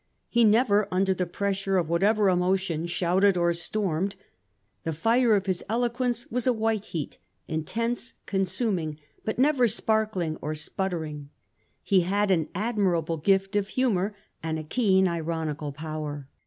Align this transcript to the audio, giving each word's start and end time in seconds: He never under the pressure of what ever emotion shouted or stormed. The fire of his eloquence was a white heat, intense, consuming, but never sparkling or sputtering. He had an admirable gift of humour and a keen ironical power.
He 0.29 0.43
never 0.43 0.87
under 0.91 1.13
the 1.13 1.27
pressure 1.27 1.77
of 1.77 1.87
what 1.87 2.01
ever 2.01 2.27
emotion 2.27 2.87
shouted 2.87 3.37
or 3.37 3.53
stormed. 3.53 4.15
The 4.83 4.93
fire 4.93 5.35
of 5.35 5.45
his 5.45 5.63
eloquence 5.69 6.25
was 6.31 6.47
a 6.47 6.53
white 6.53 6.85
heat, 6.85 7.19
intense, 7.47 8.15
consuming, 8.25 8.97
but 9.23 9.37
never 9.37 9.67
sparkling 9.67 10.37
or 10.41 10.55
sputtering. 10.55 11.29
He 11.83 12.01
had 12.01 12.31
an 12.31 12.49
admirable 12.55 13.17
gift 13.17 13.55
of 13.55 13.67
humour 13.67 14.15
and 14.41 14.57
a 14.57 14.63
keen 14.63 15.07
ironical 15.07 15.71
power. 15.71 16.27